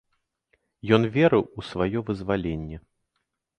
Ён 0.97 1.05
верыў 1.17 1.43
у 1.45 1.59
сваё 1.69 2.05
вызваленне. 2.11 2.77